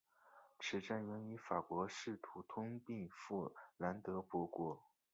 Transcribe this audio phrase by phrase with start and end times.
[0.59, 4.81] 此战源于法国试图吞并弗兰德伯国。